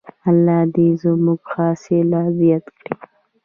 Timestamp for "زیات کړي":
2.39-2.93